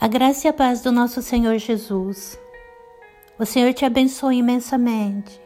A 0.00 0.06
graça 0.06 0.46
e 0.46 0.50
a 0.50 0.52
paz 0.52 0.80
do 0.80 0.92
nosso 0.92 1.20
Senhor 1.20 1.58
Jesus. 1.58 2.38
O 3.36 3.44
Senhor 3.44 3.74
te 3.74 3.84
abençoe 3.84 4.36
imensamente. 4.36 5.42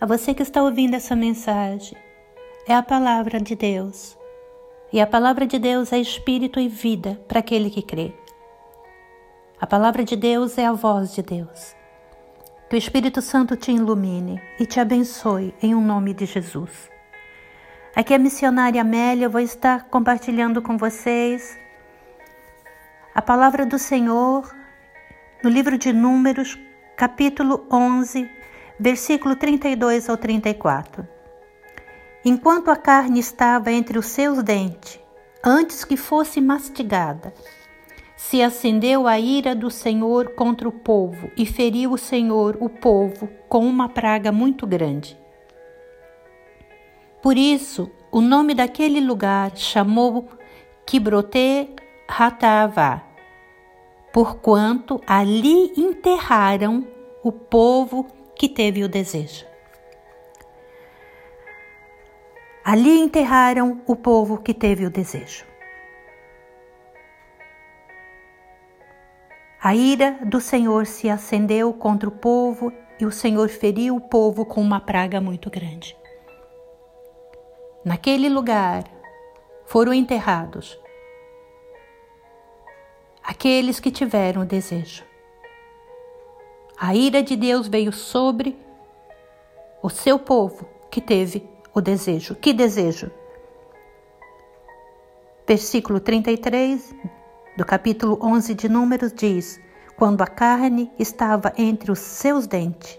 A 0.00 0.06
você 0.06 0.32
que 0.32 0.42
está 0.42 0.62
ouvindo 0.62 0.94
essa 0.94 1.16
mensagem, 1.16 1.98
é 2.68 2.76
a 2.76 2.82
palavra 2.82 3.40
de 3.40 3.56
Deus. 3.56 4.16
E 4.92 5.00
a 5.00 5.06
palavra 5.06 5.48
de 5.48 5.58
Deus 5.58 5.92
é 5.92 5.98
espírito 5.98 6.60
e 6.60 6.68
vida 6.68 7.20
para 7.26 7.40
aquele 7.40 7.70
que 7.70 7.82
crê. 7.82 8.14
A 9.60 9.66
palavra 9.66 10.04
de 10.04 10.14
Deus 10.14 10.56
é 10.58 10.64
a 10.64 10.72
voz 10.72 11.12
de 11.12 11.22
Deus. 11.22 11.74
Que 12.70 12.76
o 12.76 12.78
Espírito 12.78 13.20
Santo 13.20 13.56
te 13.56 13.72
ilumine 13.72 14.40
e 14.60 14.64
te 14.64 14.78
abençoe 14.78 15.52
em 15.60 15.74
um 15.74 15.84
nome 15.84 16.14
de 16.14 16.24
Jesus. 16.24 16.88
Aqui 17.96 18.12
é 18.12 18.16
a 18.16 18.20
missionária 18.20 18.80
Amélia, 18.80 19.26
eu 19.26 19.30
vou 19.30 19.40
estar 19.40 19.88
compartilhando 19.88 20.62
com 20.62 20.78
vocês 20.78 21.60
a 23.14 23.20
palavra 23.20 23.66
do 23.66 23.78
Senhor 23.78 24.50
no 25.44 25.50
livro 25.50 25.76
de 25.76 25.92
Números, 25.92 26.58
capítulo 26.96 27.66
11, 27.70 28.28
versículo 28.80 29.36
32 29.36 30.08
ao 30.08 30.16
34. 30.16 31.06
Enquanto 32.24 32.70
a 32.70 32.76
carne 32.76 33.20
estava 33.20 33.70
entre 33.70 33.98
os 33.98 34.06
seus 34.06 34.42
dentes, 34.42 34.98
antes 35.44 35.84
que 35.84 35.96
fosse 35.96 36.40
mastigada, 36.40 37.34
se 38.16 38.40
acendeu 38.40 39.06
a 39.06 39.18
ira 39.18 39.54
do 39.54 39.70
Senhor 39.70 40.30
contra 40.30 40.66
o 40.66 40.72
povo 40.72 41.30
e 41.36 41.44
feriu 41.44 41.92
o 41.92 41.98
Senhor 41.98 42.56
o 42.60 42.68
povo 42.70 43.28
com 43.46 43.66
uma 43.66 43.90
praga 43.90 44.32
muito 44.32 44.66
grande. 44.66 45.18
Por 47.20 47.36
isso, 47.36 47.90
o 48.10 48.22
nome 48.22 48.54
daquele 48.54 49.00
lugar 49.00 49.54
chamou 49.54 50.28
Quibrote 50.86 51.81
Ratavá, 52.14 53.02
porquanto 54.12 55.00
ali 55.06 55.72
enterraram 55.74 56.86
o 57.24 57.32
povo 57.32 58.06
que 58.36 58.50
teve 58.50 58.84
o 58.84 58.88
desejo. 58.88 59.46
Ali 62.62 62.98
enterraram 63.00 63.80
o 63.86 63.96
povo 63.96 64.36
que 64.36 64.52
teve 64.52 64.84
o 64.84 64.90
desejo. 64.90 65.46
A 69.62 69.74
ira 69.74 70.18
do 70.22 70.38
Senhor 70.38 70.84
se 70.84 71.08
acendeu 71.08 71.72
contra 71.72 72.10
o 72.10 72.12
povo 72.12 72.70
e 73.00 73.06
o 73.06 73.10
Senhor 73.10 73.48
feriu 73.48 73.96
o 73.96 74.00
povo 74.02 74.44
com 74.44 74.60
uma 74.60 74.80
praga 74.80 75.18
muito 75.18 75.48
grande. 75.48 75.96
Naquele 77.82 78.28
lugar 78.28 78.84
foram 79.64 79.94
enterrados 79.94 80.81
aqueles 83.22 83.78
que 83.78 83.90
tiveram 83.90 84.42
o 84.42 84.46
desejo. 84.46 85.04
A 86.76 86.94
ira 86.94 87.22
de 87.22 87.36
Deus 87.36 87.68
veio 87.68 87.92
sobre 87.92 88.58
o 89.82 89.88
seu 89.88 90.18
povo 90.18 90.66
que 90.90 91.00
teve 91.00 91.48
o 91.72 91.80
desejo. 91.80 92.34
Que 92.34 92.52
desejo? 92.52 93.10
Versículo 95.46 96.00
33 96.00 96.94
do 97.56 97.64
capítulo 97.64 98.18
11 98.22 98.54
de 98.54 98.68
Números 98.68 99.12
diz: 99.12 99.60
Quando 99.96 100.22
a 100.22 100.26
carne 100.26 100.90
estava 100.98 101.52
entre 101.56 101.92
os 101.92 101.98
seus 101.98 102.46
dentes, 102.46 102.98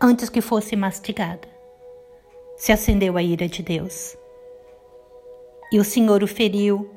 antes 0.00 0.28
que 0.28 0.40
fosse 0.40 0.76
mastigada, 0.76 1.48
se 2.56 2.72
acendeu 2.72 3.16
a 3.16 3.22
ira 3.22 3.48
de 3.48 3.62
Deus. 3.62 4.16
E 5.70 5.78
o 5.78 5.84
Senhor 5.84 6.22
o 6.22 6.26
feriu, 6.26 6.90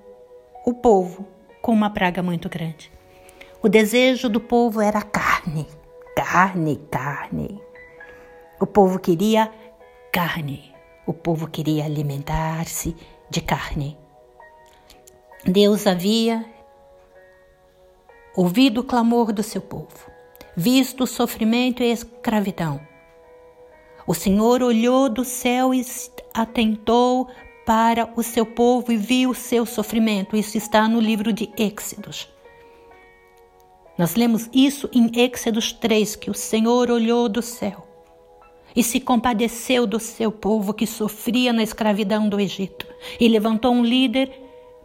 o 0.66 0.74
povo, 0.74 1.28
com 1.62 1.72
uma 1.72 1.90
praga 1.90 2.24
muito 2.24 2.50
grande. 2.50 2.92
O 3.62 3.70
desejo 3.70 4.28
do 4.28 4.40
povo 4.40 4.82
era 4.82 5.02
carne, 5.02 5.68
carne, 6.16 6.78
carne. 6.90 7.62
O 8.60 8.66
povo 8.66 9.00
queria 9.00 9.52
carne. 10.12 10.74
O 11.06 11.14
povo 11.14 11.48
queria 11.48 11.86
alimentar-se 11.86 12.96
de 13.30 13.42
carne. 13.42 13.98
Deus 15.46 15.88
havia 15.88 16.46
ouvido 18.36 18.82
o 18.82 18.84
clamor 18.84 19.34
do 19.34 19.44
seu 19.44 19.62
povo, 19.62 20.12
visto 20.56 21.04
o 21.04 21.08
sofrimento 21.08 21.82
e 21.84 21.90
a 21.90 21.94
escravidão. 21.94 22.80
O 24.06 24.14
Senhor 24.14 24.62
olhou 24.62 25.10
do 25.10 25.24
céu 25.24 25.74
e 25.74 25.86
atentou 26.34 27.28
para 27.66 28.10
o 28.16 28.24
seu 28.24 28.46
povo 28.46 28.92
e 28.92 28.98
viu 28.98 29.32
o 29.32 29.36
seu 29.36 29.66
sofrimento. 29.66 30.36
Isso 30.36 30.58
está 30.58 30.88
no 30.88 31.00
livro 31.00 31.32
de 31.32 31.50
Êxodos. 31.58 32.28
Nós 33.98 34.16
lemos 34.16 34.50
isso 34.54 34.90
em 34.94 35.12
Êxodos 35.20 35.72
3, 35.74 36.16
que 36.16 36.32
o 36.32 36.34
Senhor 36.34 36.90
olhou 36.90 37.30
do 37.30 37.42
céu 37.42 37.88
e 38.76 38.82
se 38.84 39.00
compadeceu 39.00 39.86
do 39.86 40.00
seu 40.00 40.32
povo 40.32 40.74
que 40.74 40.88
sofria 40.88 41.52
na 41.52 41.62
escravidão 41.62 42.28
do 42.28 42.40
Egito 42.40 42.88
e 43.20 43.28
levantou 43.28 43.74
um 43.74 43.84
líder, 43.84 44.32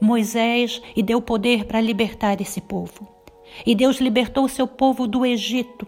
Moisés, 0.01 0.83
e 0.95 1.03
deu 1.03 1.23
poder 1.23 1.65
para 1.65 1.81
libertar 1.81 2.41
esse 2.41 2.61
povo. 2.61 3.07
E 3.65 3.75
Deus 3.75 3.99
libertou 3.99 4.45
o 4.45 4.49
seu 4.49 4.67
povo 4.67 5.07
do 5.07 5.25
Egito 5.25 5.87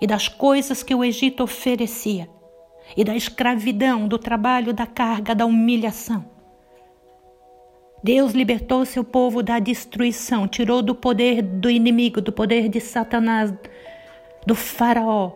e 0.00 0.06
das 0.06 0.28
coisas 0.28 0.82
que 0.82 0.94
o 0.94 1.04
Egito 1.04 1.42
oferecia 1.42 2.28
e 2.96 3.04
da 3.04 3.16
escravidão, 3.16 4.06
do 4.06 4.18
trabalho, 4.18 4.72
da 4.72 4.86
carga, 4.86 5.34
da 5.34 5.46
humilhação. 5.46 6.24
Deus 8.02 8.32
libertou 8.32 8.84
seu 8.84 9.02
povo 9.02 9.42
da 9.42 9.58
destruição, 9.58 10.46
tirou 10.46 10.82
do 10.82 10.94
poder 10.94 11.40
do 11.40 11.70
inimigo, 11.70 12.20
do 12.20 12.30
poder 12.30 12.68
de 12.68 12.78
Satanás, 12.78 13.50
do 14.46 14.54
Faraó. 14.54 15.32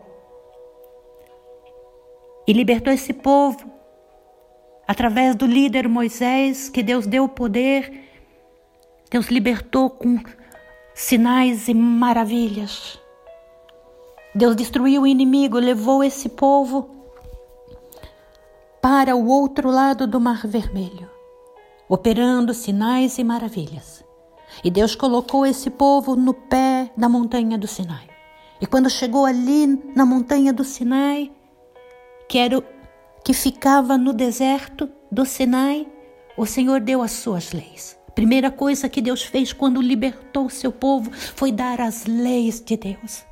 E 2.47 2.53
libertou 2.53 2.93
esse 2.93 3.11
povo 3.11 3.71
através 4.87 5.35
do 5.35 5.47
líder 5.47 5.87
Moisés, 5.87 6.69
que 6.69 6.83
Deus 6.83 7.07
deu 7.07 7.23
o 7.23 7.29
poder. 7.29 8.07
Deus 9.09 9.29
libertou 9.29 9.89
com 9.89 10.19
sinais 10.93 11.67
e 11.67 11.73
maravilhas. 11.73 12.99
Deus 14.35 14.55
destruiu 14.55 15.01
o 15.01 15.07
inimigo, 15.07 15.57
levou 15.57 16.03
esse 16.03 16.29
povo 16.29 16.98
para 18.81 19.15
o 19.15 19.27
outro 19.27 19.69
lado 19.69 20.07
do 20.07 20.19
Mar 20.19 20.47
Vermelho, 20.47 21.09
operando 21.87 22.53
sinais 22.53 23.17
e 23.17 23.23
maravilhas. 23.23 24.03
E 24.63 24.71
Deus 24.71 24.95
colocou 24.95 25.45
esse 25.45 25.69
povo 25.69 26.15
no 26.15 26.33
pé 26.33 26.91
da 26.95 27.09
montanha 27.09 27.57
do 27.57 27.67
Sinai. 27.67 28.07
E 28.61 28.65
quando 28.65 28.89
chegou 28.89 29.25
ali 29.25 29.67
na 29.95 30.05
montanha 30.05 30.51
do 30.51 30.63
Sinai, 30.63 31.31
que 32.27 32.37
era 32.37 32.61
que 33.23 33.33
ficava 33.33 33.97
no 33.97 34.13
deserto 34.13 34.89
do 35.11 35.25
Sinai, 35.25 35.87
o 36.37 36.45
Senhor 36.45 36.79
deu 36.79 37.01
as 37.01 37.11
suas 37.11 37.51
leis. 37.51 37.97
Primeira 38.15 38.49
coisa 38.49 38.89
que 38.89 39.01
Deus 39.01 39.21
fez 39.21 39.53
quando 39.53 39.81
libertou 39.81 40.45
o 40.45 40.49
seu 40.49 40.71
povo 40.71 41.11
foi 41.11 41.51
dar 41.51 41.79
as 41.79 42.05
leis 42.05 42.59
de 42.59 42.75
Deus. 42.75 43.23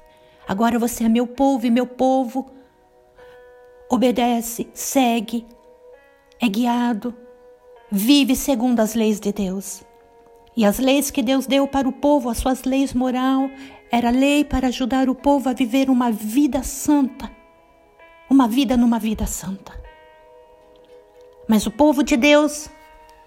Agora 0.48 0.78
você 0.78 1.06
é 1.06 1.10
meu 1.10 1.28
povo 1.28 1.66
e 1.66 1.72
meu 1.72 1.86
povo 1.86 2.57
obedece, 3.90 4.68
segue, 4.74 5.46
é 6.40 6.48
guiado, 6.48 7.16
vive 7.92 8.36
segundo 8.36 8.80
as 8.80 8.94
leis 8.94 9.20
de 9.20 9.32
Deus. 9.32 9.84
E 10.56 10.66
as 10.66 10.80
leis 10.80 11.12
que 11.12 11.22
Deus 11.22 11.46
deu 11.46 11.68
para 11.68 11.88
o 11.88 11.94
povo, 11.94 12.30
as 12.30 12.40
suas 12.40 12.64
leis 12.64 12.94
moral, 12.94 13.50
era 13.92 14.10
lei 14.10 14.44
para 14.44 14.68
ajudar 14.68 15.10
o 15.10 15.16
povo 15.16 15.50
a 15.50 15.54
viver 15.54 15.90
uma 15.90 16.12
vida 16.12 16.64
santa, 16.64 17.32
uma 18.30 18.48
vida 18.48 18.76
numa 18.76 19.00
vida 19.00 19.26
santa. 19.26 19.72
Mas 21.48 21.66
o 21.66 21.72
povo 21.72 22.04
de 22.04 22.18
Deus 22.18 22.70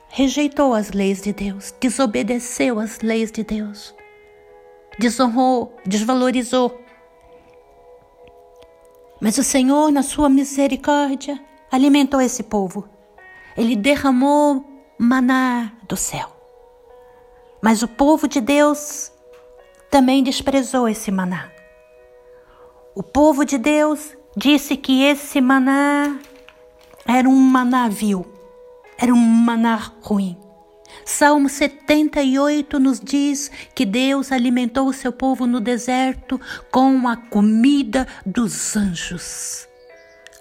rejeitou 0.09 0.75
as 0.75 0.91
leis 0.91 1.23
de 1.23 1.33
Deus, 1.33 1.73
desobedeceu 1.81 2.79
as 2.79 3.01
leis 3.01 3.31
de 3.31 3.45
Deus, 3.45 3.95
desonrou, 4.99 5.75
desvalorizou 5.87 6.79
mas 9.21 9.37
o 9.37 9.45
Senhor, 9.45 9.93
na 9.93 10.03
sua 10.03 10.29
misericórdia, 10.29 11.39
alimentou 11.71 12.21
esse 12.21 12.43
povo. 12.43 12.89
Ele 13.57 13.77
derramou 13.77 14.65
maná 14.99 15.73
do 15.87 15.97
céu. 15.97 16.29
Mas 17.63 17.83
o 17.83 17.89
povo 17.89 18.27
de 18.27 18.41
Deus 18.41 19.13
também 19.91 20.23
desprezou 20.23 20.89
esse 20.89 21.11
maná. 21.11 21.51
O 22.95 23.03
povo 23.03 23.45
de 23.45 23.59
Deus 23.59 24.17
disse 24.35 24.77
que 24.77 25.03
esse 25.03 25.41
maná 25.41 26.19
era 27.07 27.29
um 27.29 27.37
maná 27.37 27.89
vil, 27.89 28.25
era 28.97 29.13
um 29.13 29.19
maná 29.19 29.93
ruim. 30.03 30.40
Salmo 31.05 31.49
78 31.49 32.79
nos 32.79 33.01
diz 33.01 33.51
que 33.75 33.85
Deus 33.85 34.33
alimentou 34.33 34.87
o 34.87 34.93
seu 34.93 35.13
povo 35.13 35.47
no 35.47 35.61
deserto 35.61 36.41
com 36.71 37.09
a 37.09 37.17
comida 37.17 38.07
dos 38.25 38.77
anjos. 38.77 39.69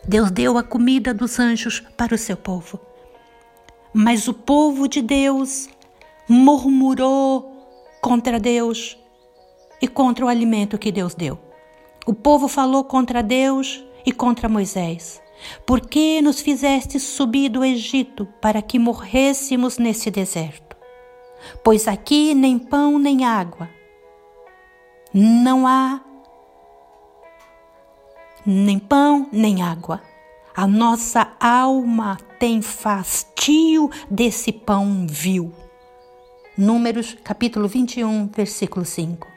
Deus 0.07 0.31
deu 0.31 0.57
a 0.57 0.63
comida 0.63 1.13
dos 1.13 1.39
anjos 1.39 1.81
para 1.97 2.15
o 2.15 2.17
seu 2.17 2.37
povo. 2.37 2.79
Mas 3.93 4.27
o 4.27 4.33
povo 4.33 4.87
de 4.87 5.01
Deus 5.01 5.67
murmurou 6.27 7.57
contra 8.01 8.39
Deus 8.39 8.97
e 9.81 9.87
contra 9.87 10.25
o 10.25 10.27
alimento 10.27 10.77
que 10.77 10.91
Deus 10.91 11.15
deu. 11.15 11.39
O 12.05 12.13
povo 12.13 12.47
falou 12.47 12.83
contra 12.83 13.21
Deus 13.21 13.83
e 14.05 14.11
contra 14.11 14.49
Moisés. 14.49 15.21
Por 15.65 15.81
que 15.81 16.21
nos 16.21 16.41
fizeste 16.41 16.99
subir 16.99 17.49
do 17.49 17.63
Egito 17.63 18.25
para 18.41 18.61
que 18.61 18.77
morrêssemos 18.77 19.77
nesse 19.77 20.11
deserto? 20.11 20.75
Pois 21.63 21.87
aqui 21.87 22.33
nem 22.33 22.59
pão 22.59 22.99
nem 22.99 23.25
água. 23.25 23.69
Não 25.13 25.65
há 25.65 26.01
nem 28.45 28.79
pão 28.79 29.27
nem 29.31 29.61
água. 29.61 30.01
A 30.55 30.67
nossa 30.67 31.31
alma 31.39 32.17
tem 32.37 32.61
fastio 32.61 33.89
desse 34.09 34.51
pão 34.51 35.05
vil. 35.07 35.53
Números 36.57 37.15
capítulo 37.23 37.67
21, 37.67 38.27
versículo 38.27 38.83
5. 38.83 39.27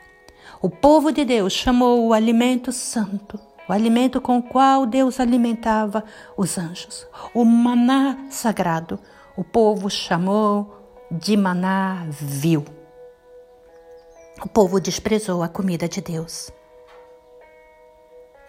O 0.61 0.69
povo 0.69 1.13
de 1.13 1.25
Deus 1.25 1.53
chamou 1.53 2.07
o 2.07 2.13
alimento 2.13 2.73
santo, 2.73 3.39
o 3.69 3.73
alimento 3.73 4.21
com 4.21 4.39
o 4.39 4.43
qual 4.43 4.87
Deus 4.87 5.21
alimentava 5.21 6.05
os 6.37 6.59
anjos, 6.59 7.07
o 7.33 7.45
maná 7.45 8.27
sagrado. 8.31 8.99
O 9.37 9.45
povo 9.45 9.89
chamou 9.89 10.77
de 11.11 11.37
maná 11.37 12.07
vil. 12.11 12.65
O 14.45 14.49
povo 14.49 14.81
desprezou 14.81 15.43
a 15.43 15.49
comida 15.49 15.89
de 15.89 16.01
Deus. 16.01 16.51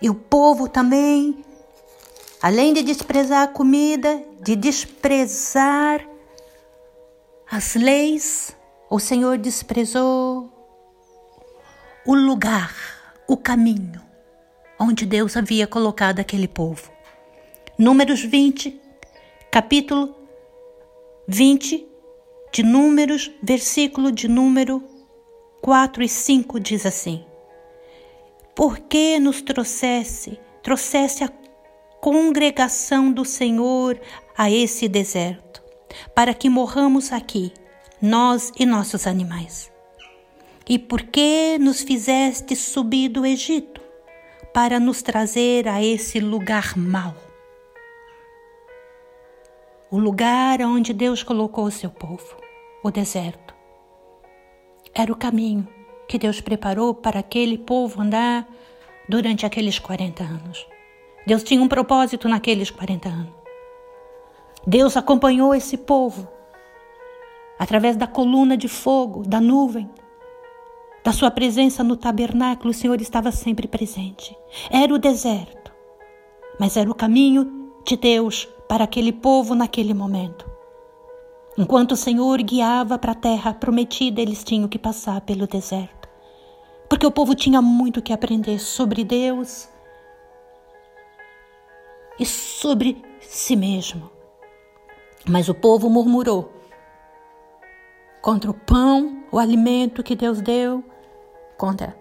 E 0.01 0.09
o 0.09 0.15
povo 0.15 0.67
também, 0.67 1.45
além 2.41 2.73
de 2.73 2.81
desprezar 2.81 3.43
a 3.43 3.47
comida, 3.47 4.21
de 4.41 4.55
desprezar 4.55 6.05
as 7.49 7.75
leis, 7.75 8.53
o 8.89 8.99
Senhor 8.99 9.37
desprezou 9.37 10.51
o 12.05 12.13
lugar, 12.13 12.75
o 13.27 13.37
caminho 13.37 14.02
onde 14.79 15.05
Deus 15.05 15.37
havia 15.37 15.67
colocado 15.67 16.19
aquele 16.19 16.47
povo. 16.47 16.91
Números 17.77 18.21
20, 18.21 18.79
capítulo 19.51 20.15
20 21.27 21.87
de 22.51 22.63
Números, 22.63 23.31
versículo 23.41 24.11
de 24.11 24.27
número 24.27 24.83
4 25.61 26.03
e 26.03 26.09
5 26.09 26.59
diz 26.59 26.85
assim: 26.85 27.25
por 28.55 28.77
que 28.77 29.19
nos 29.19 29.41
trouxesse, 29.41 30.39
trouxesse 30.61 31.23
a 31.23 31.31
congregação 31.99 33.11
do 33.11 33.25
Senhor 33.25 33.99
a 34.37 34.51
esse 34.51 34.87
deserto, 34.87 35.63
para 36.13 36.35
que 36.35 36.49
morramos 36.49 37.11
aqui, 37.11 37.51
nós 37.99 38.51
e 38.59 38.63
nossos 38.63 39.07
animais? 39.07 39.71
E 40.69 40.77
por 40.77 41.01
que 41.01 41.57
nos 41.59 41.81
fizeste 41.81 42.55
subir 42.55 43.09
do 43.09 43.25
Egito, 43.25 43.81
para 44.53 44.79
nos 44.79 45.01
trazer 45.01 45.67
a 45.67 45.83
esse 45.83 46.19
lugar 46.19 46.77
mau? 46.77 47.15
O 49.89 49.97
lugar 49.97 50.61
onde 50.61 50.93
Deus 50.93 51.23
colocou 51.23 51.65
o 51.65 51.71
seu 51.71 51.89
povo, 51.89 52.37
o 52.83 52.91
deserto. 52.91 53.55
Era 54.93 55.11
o 55.11 55.15
caminho 55.15 55.67
que 56.07 56.19
Deus 56.19 56.39
preparou 56.39 56.93
para 56.93 57.19
aquele 57.19 57.57
povo 57.57 57.99
andar 57.99 58.47
durante 59.09 59.43
aqueles 59.43 59.79
40 59.79 60.23
anos. 60.23 60.67
Deus 61.25 61.41
tinha 61.43 61.61
um 61.61 61.67
propósito 61.67 62.29
naqueles 62.29 62.69
40 62.69 63.09
anos. 63.09 63.33
Deus 64.67 64.95
acompanhou 64.95 65.55
esse 65.55 65.77
povo 65.77 66.27
através 67.57 67.95
da 67.95 68.05
coluna 68.05 68.55
de 68.55 68.67
fogo, 68.67 69.23
da 69.27 69.41
nuvem, 69.41 69.89
da 71.03 71.11
sua 71.11 71.29
presença 71.29 71.83
no 71.83 71.97
tabernáculo, 71.97 72.71
o 72.71 72.73
Senhor 72.73 73.01
estava 73.01 73.31
sempre 73.31 73.67
presente. 73.67 74.35
Era 74.71 74.93
o 74.93 74.97
deserto, 74.97 75.71
mas 76.59 76.77
era 76.77 76.89
o 76.89 76.95
caminho 76.95 77.71
de 77.85 77.97
Deus 77.97 78.47
para 78.67 78.85
aquele 78.85 79.11
povo 79.11 79.53
naquele 79.53 79.93
momento. 79.93 80.49
Enquanto 81.57 81.91
o 81.91 81.97
Senhor 81.97 82.41
guiava 82.41 82.97
para 82.97 83.11
a 83.11 83.15
terra 83.15 83.53
prometida, 83.53 84.21
eles 84.21 84.43
tinham 84.43 84.67
que 84.67 84.79
passar 84.79 85.21
pelo 85.21 85.45
deserto. 85.45 86.09
Porque 86.89 87.05
o 87.05 87.11
povo 87.11 87.35
tinha 87.35 87.61
muito 87.61 88.01
que 88.01 88.13
aprender 88.13 88.59
sobre 88.59 89.03
Deus 89.03 89.67
e 92.19 92.25
sobre 92.25 93.03
si 93.19 93.55
mesmo. 93.55 94.09
Mas 95.27 95.49
o 95.49 95.53
povo 95.53 95.89
murmurou 95.89 96.51
contra 98.21 98.49
o 98.49 98.53
pão, 98.53 99.23
o 99.31 99.37
alimento 99.37 100.01
que 100.01 100.15
Deus 100.15 100.41
deu, 100.41 100.83
contra 101.63 101.95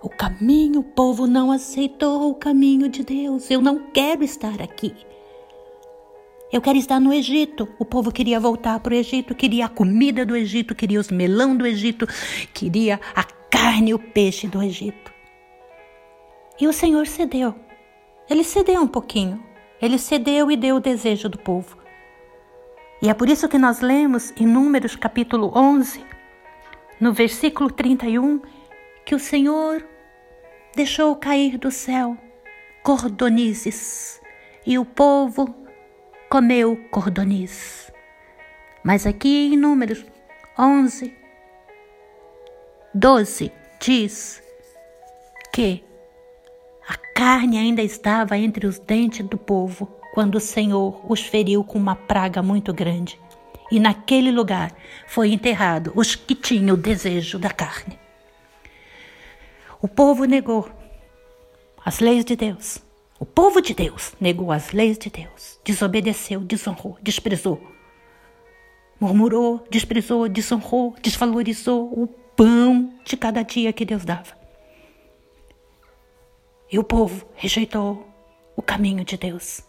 o 0.00 0.08
caminho. 0.08 0.80
O 0.80 0.82
povo 0.82 1.26
não 1.26 1.52
aceitou 1.52 2.30
o 2.30 2.34
caminho 2.34 2.88
de 2.88 3.04
Deus. 3.04 3.50
Eu 3.50 3.60
não 3.60 3.90
quero 3.92 4.24
estar 4.24 4.62
aqui. 4.62 4.94
Eu 6.50 6.62
quero 6.62 6.78
estar 6.78 6.98
no 6.98 7.12
Egito. 7.12 7.68
O 7.78 7.84
povo 7.84 8.10
queria 8.10 8.40
voltar 8.40 8.80
para 8.80 8.94
o 8.94 8.96
Egito, 8.96 9.34
queria 9.34 9.66
a 9.66 9.68
comida 9.68 10.24
do 10.24 10.34
Egito, 10.34 10.74
queria 10.74 10.98
os 10.98 11.10
melão 11.10 11.54
do 11.54 11.66
Egito, 11.66 12.06
queria 12.54 12.98
a 13.14 13.24
carne 13.50 13.90
e 13.90 13.94
o 13.94 13.98
peixe 13.98 14.48
do 14.48 14.62
Egito. 14.62 15.12
E 16.58 16.66
o 16.66 16.72
Senhor 16.72 17.06
cedeu. 17.06 17.54
Ele 18.30 18.42
cedeu 18.42 18.80
um 18.80 18.88
pouquinho. 18.88 19.44
Ele 19.82 19.98
cedeu 19.98 20.50
e 20.50 20.56
deu 20.56 20.76
o 20.76 20.80
desejo 20.80 21.28
do 21.28 21.38
povo. 21.38 21.76
E 23.02 23.10
é 23.10 23.12
por 23.12 23.28
isso 23.28 23.50
que 23.50 23.58
nós 23.58 23.80
lemos 23.80 24.32
em 24.40 24.46
Números 24.46 24.96
capítulo 24.96 25.52
11, 25.54 26.15
no 27.00 27.12
versículo 27.12 27.70
31, 27.70 28.40
que 29.04 29.14
o 29.14 29.18
Senhor 29.18 29.86
deixou 30.74 31.14
cair 31.16 31.58
do 31.58 31.70
céu 31.70 32.16
cordonizes 32.82 34.20
e 34.64 34.78
o 34.78 34.84
povo 34.84 35.52
comeu 36.30 36.76
cordoniz. 36.90 37.92
Mas 38.84 39.06
aqui 39.06 39.52
em 39.52 39.56
Números 39.56 40.04
11, 40.58 41.12
12 42.94 43.52
diz 43.80 44.42
que 45.52 45.82
a 46.88 46.96
carne 47.14 47.58
ainda 47.58 47.82
estava 47.82 48.38
entre 48.38 48.66
os 48.66 48.78
dentes 48.78 49.26
do 49.26 49.36
povo 49.36 49.88
quando 50.14 50.36
o 50.36 50.40
Senhor 50.40 51.00
os 51.10 51.20
feriu 51.20 51.64
com 51.64 51.78
uma 51.78 51.96
praga 51.96 52.42
muito 52.42 52.72
grande. 52.72 53.20
E 53.70 53.80
naquele 53.80 54.30
lugar 54.30 54.72
foi 55.06 55.32
enterrado 55.32 55.92
os 55.94 56.14
que 56.14 56.34
tinham 56.34 56.74
o 56.74 56.78
desejo 56.78 57.38
da 57.38 57.50
carne. 57.50 57.98
O 59.80 59.88
povo 59.88 60.24
negou 60.24 60.70
as 61.84 62.00
leis 62.00 62.24
de 62.24 62.36
Deus 62.36 62.86
o 63.18 63.24
povo 63.24 63.62
de 63.62 63.72
Deus 63.72 64.14
negou 64.20 64.52
as 64.52 64.72
leis 64.72 64.98
de 64.98 65.08
Deus, 65.08 65.58
desobedeceu, 65.64 66.40
desonrou, 66.40 66.98
desprezou. 67.00 67.62
Murmurou, 69.00 69.66
desprezou, 69.70 70.28
desonrou, 70.28 70.94
desvalorizou 71.00 71.90
o 71.98 72.06
pão 72.06 72.92
de 73.04 73.16
cada 73.16 73.42
dia 73.42 73.72
que 73.72 73.86
Deus 73.86 74.04
dava. 74.04 74.36
E 76.70 76.78
o 76.78 76.84
povo 76.84 77.26
rejeitou 77.34 78.06
o 78.54 78.60
caminho 78.60 79.04
de 79.04 79.16
Deus. 79.16 79.62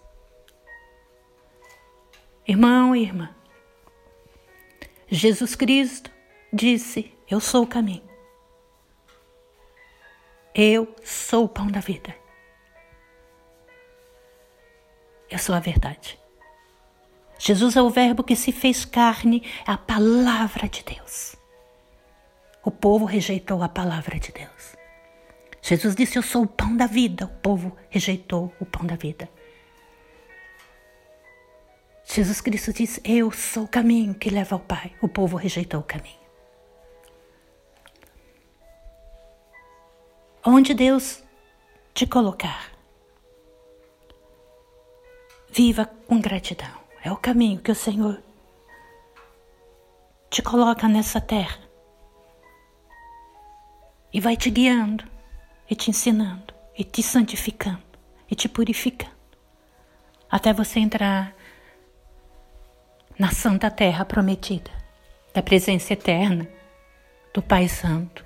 Irmão 2.46 2.94
e 2.94 3.02
irmã, 3.02 3.30
Jesus 5.10 5.56
Cristo 5.56 6.12
disse: 6.52 7.14
Eu 7.30 7.40
sou 7.40 7.64
o 7.64 7.68
caminho. 7.68 8.08
Eu 10.54 10.94
sou 11.04 11.46
o 11.46 11.50
pão 11.50 11.68
da 11.68 11.80
vida. 11.80 12.16
Eu 15.30 15.38
sou 15.38 15.56
a 15.56 15.60
verdade. 15.60 16.20
Jesus 17.40 17.76
é 17.76 17.82
o 17.82 17.90
Verbo 17.90 18.24
que 18.24 18.36
se 18.36 18.52
fez 18.52 18.84
carne, 18.84 19.44
é 19.68 19.72
a 19.72 19.78
palavra 19.78 20.68
de 20.68 20.84
Deus. 20.84 21.36
O 22.64 22.72
povo 22.72 23.06
rejeitou 23.06 23.62
a 23.62 23.70
palavra 23.70 24.20
de 24.20 24.32
Deus. 24.32 24.76
Jesus 25.62 25.96
disse: 25.96 26.18
Eu 26.18 26.24
sou 26.24 26.44
o 26.44 26.48
pão 26.48 26.76
da 26.76 26.88
vida. 26.88 27.26
O 27.26 27.42
povo 27.42 27.78
rejeitou 27.90 28.54
o 28.60 28.66
pão 28.66 28.86
da 28.86 28.96
vida. 28.96 29.30
Jesus 32.08 32.42
Cristo 32.42 32.74
disse: 32.74 33.02
Eu 33.04 33.32
sou 33.32 33.66
o 33.66 33.68
caminho 33.68 34.16
que 34.16 34.30
leva 34.30 34.56
ao 34.56 34.62
Pai. 34.62 34.96
O 35.02 35.08
povo 35.08 35.38
rejeitou 35.38 35.82
o 35.82 35.84
caminho. 35.84 36.18
Onde 40.44 40.74
Deus 40.74 41.22
te 41.94 42.08
colocar, 42.08 42.72
Viva 45.58 45.86
com 46.08 46.22
gratidão. 46.22 46.70
É 47.04 47.12
o 47.12 47.18
caminho 47.18 47.60
que 47.60 47.72
o 47.72 47.76
Senhor 47.76 48.22
te 50.30 50.42
coloca 50.44 50.88
nessa 50.88 51.20
terra 51.20 51.58
e 54.14 54.22
vai 54.22 54.38
te 54.38 54.52
guiando 54.52 55.04
e 55.68 55.76
te 55.76 55.90
ensinando 55.90 56.54
e 56.78 56.84
te 56.84 57.02
santificando 57.02 57.82
e 58.30 58.36
te 58.36 58.48
purificando 58.48 59.16
até 60.30 60.54
você 60.54 60.80
entrar 60.80 61.34
na 63.18 63.32
santa 63.32 63.72
terra 63.72 64.06
prometida 64.06 64.70
da 65.34 65.42
presença 65.42 65.94
eterna 65.94 66.48
do 67.34 67.42
Pai 67.42 67.68
Santo. 67.68 68.26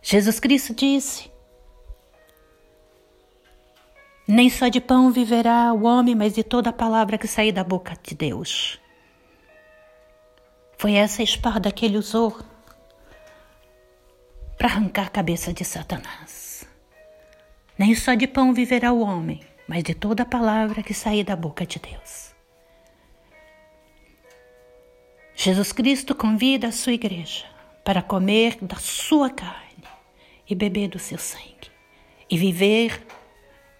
Jesus 0.00 0.40
Cristo 0.40 0.74
disse: 0.74 1.30
Nem 4.26 4.48
só 4.48 4.68
de 4.68 4.80
pão 4.80 5.10
viverá 5.10 5.72
o 5.72 5.84
homem, 5.84 6.14
mas 6.14 6.34
de 6.34 6.42
toda 6.42 6.70
a 6.70 6.72
palavra 6.72 7.18
que 7.18 7.28
sair 7.28 7.52
da 7.52 7.64
boca 7.64 7.96
de 8.02 8.14
Deus. 8.14 8.80
Foi 10.78 10.92
essa 10.92 11.22
espada 11.22 11.72
que 11.72 11.84
ele 11.84 11.98
usou 11.98 12.38
para 14.56 14.68
arrancar 14.68 15.06
a 15.06 15.10
cabeça 15.10 15.52
de 15.52 15.64
Satanás. 15.64 16.66
Nem 17.76 17.94
só 17.94 18.14
de 18.14 18.26
pão 18.26 18.54
viverá 18.54 18.92
o 18.92 19.00
homem, 19.00 19.40
mas 19.66 19.84
de 19.84 19.94
toda 19.94 20.22
a 20.22 20.26
palavra 20.26 20.82
que 20.82 20.94
sair 20.94 21.24
da 21.24 21.36
boca 21.36 21.66
de 21.66 21.78
Deus. 21.78 22.37
Jesus 25.40 25.70
Cristo 25.70 26.16
convida 26.16 26.66
a 26.66 26.72
sua 26.72 26.94
igreja 26.94 27.46
para 27.84 28.02
comer 28.02 28.58
da 28.60 28.74
sua 28.74 29.30
carne 29.30 29.84
e 30.50 30.52
beber 30.52 30.88
do 30.88 30.98
seu 30.98 31.16
sangue, 31.16 31.70
e 32.28 32.36
viver 32.36 33.06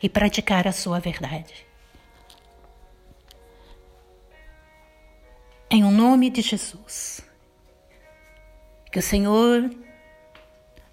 e 0.00 0.08
praticar 0.08 0.68
a 0.68 0.72
sua 0.72 1.00
verdade. 1.00 1.66
Em 5.68 5.82
o 5.82 5.90
nome 5.90 6.30
de 6.30 6.42
Jesus, 6.42 7.28
que 8.92 9.00
o 9.00 9.02
Senhor 9.02 9.68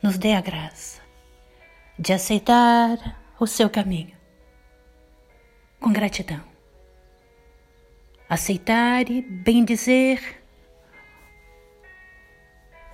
nos 0.01 0.17
dê 0.17 0.33
a 0.33 0.41
graça 0.41 0.99
de 1.99 2.11
aceitar 2.11 3.21
o 3.39 3.45
seu 3.45 3.69
caminho 3.69 4.17
com 5.79 5.93
gratidão. 5.93 6.43
Aceitar 8.27 9.11
e 9.11 9.21
bendizer 9.21 10.43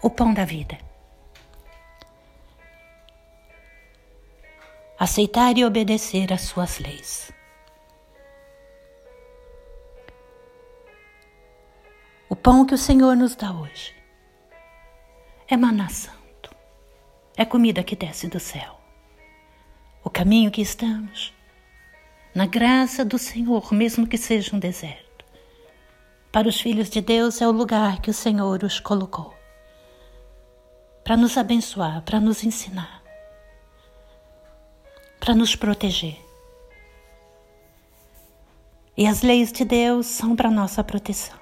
o 0.01 0.09
pão 0.09 0.33
da 0.33 0.43
vida 0.43 0.77
aceitar 4.97 5.57
e 5.57 5.65
obedecer 5.65 6.31
às 6.31 6.41
suas 6.41 6.77
leis. 6.77 7.31
O 12.29 12.35
pão 12.35 12.65
que 12.65 12.75
o 12.75 12.77
Senhor 12.77 13.15
nos 13.15 13.35
dá 13.35 13.51
hoje 13.51 13.95
é 15.47 15.57
maná 15.57 15.89
santo, 15.89 16.55
é 17.35 17.43
comida 17.43 17.83
que 17.83 17.95
desce 17.95 18.27
do 18.27 18.39
céu. 18.39 18.79
O 20.03 20.09
caminho 20.09 20.51
que 20.51 20.61
estamos, 20.61 21.33
na 22.33 22.45
graça 22.45 23.03
do 23.03 23.17
Senhor, 23.17 23.73
mesmo 23.73 24.07
que 24.07 24.19
seja 24.19 24.55
um 24.55 24.59
deserto, 24.59 25.25
para 26.31 26.47
os 26.47 26.61
filhos 26.61 26.91
de 26.91 27.01
Deus 27.01 27.41
é 27.41 27.47
o 27.47 27.51
lugar 27.51 28.01
que 28.01 28.11
o 28.11 28.13
Senhor 28.13 28.63
os 28.63 28.79
colocou 28.79 29.40
para 31.03 31.17
nos 31.17 31.37
abençoar, 31.37 32.01
para 32.03 32.19
nos 32.19 32.43
ensinar 32.43 33.01
para 35.21 35.35
nos 35.35 35.55
proteger. 35.55 36.19
E 38.97 39.07
as 39.07 39.21
leis 39.21 39.51
de 39.51 39.63
Deus 39.63 40.07
são 40.07 40.35
para 40.35 40.49
nossa 40.49 40.83
proteção. 40.83 41.39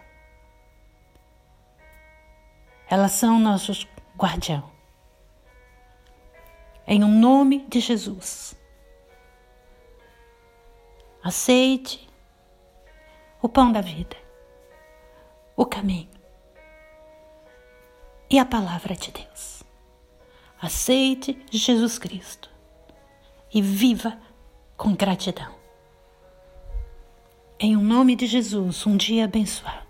Elas 2.87 3.13
são 3.13 3.39
nossos 3.39 3.87
guardião. 4.17 4.69
Em 6.85 7.03
um 7.03 7.19
nome 7.19 7.65
de 7.69 7.79
Jesus. 7.79 8.55
Aceite 11.23 12.07
o 13.41 13.47
pão 13.47 13.71
da 13.71 13.81
vida, 13.81 14.17
o 15.55 15.65
caminho 15.65 16.18
e 18.29 18.37
a 18.37 18.45
palavra 18.45 18.95
de 18.95 19.11
Deus. 19.11 19.63
Aceite 20.61 21.37
Jesus 21.49 21.97
Cristo 21.97 22.49
e 23.53 23.61
viva 23.61 24.17
com 24.77 24.93
gratidão. 24.93 25.53
Em 27.59 27.75
o 27.75 27.79
um 27.79 27.83
nome 27.83 28.15
de 28.15 28.27
Jesus, 28.27 28.85
um 28.85 28.95
dia 28.95 29.25
abençoado. 29.25 29.88